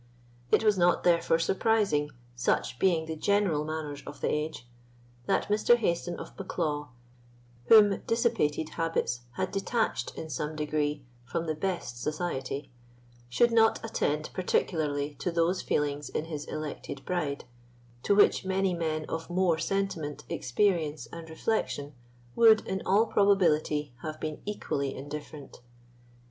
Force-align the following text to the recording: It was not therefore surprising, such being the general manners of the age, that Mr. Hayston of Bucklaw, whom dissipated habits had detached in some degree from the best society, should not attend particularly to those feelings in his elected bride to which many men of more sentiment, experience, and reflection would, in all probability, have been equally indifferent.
It 0.49 0.63
was 0.63 0.79
not 0.79 1.03
therefore 1.03 1.37
surprising, 1.37 2.09
such 2.33 2.79
being 2.79 3.05
the 3.05 3.15
general 3.15 3.63
manners 3.63 4.01
of 4.07 4.19
the 4.19 4.29
age, 4.29 4.67
that 5.27 5.47
Mr. 5.47 5.77
Hayston 5.77 6.15
of 6.15 6.35
Bucklaw, 6.35 6.87
whom 7.65 7.99
dissipated 8.07 8.69
habits 8.69 9.19
had 9.33 9.51
detached 9.51 10.15
in 10.15 10.27
some 10.31 10.55
degree 10.55 11.05
from 11.23 11.45
the 11.45 11.53
best 11.53 12.01
society, 12.01 12.71
should 13.29 13.51
not 13.51 13.79
attend 13.85 14.31
particularly 14.33 15.13
to 15.19 15.29
those 15.29 15.61
feelings 15.61 16.09
in 16.09 16.25
his 16.25 16.45
elected 16.45 17.05
bride 17.05 17.45
to 18.01 18.15
which 18.15 18.43
many 18.43 18.73
men 18.73 19.05
of 19.05 19.29
more 19.29 19.59
sentiment, 19.59 20.23
experience, 20.29 21.05
and 21.11 21.29
reflection 21.29 21.93
would, 22.35 22.65
in 22.67 22.81
all 22.87 23.05
probability, 23.05 23.93
have 24.01 24.19
been 24.19 24.41
equally 24.47 24.95
indifferent. 24.95 25.61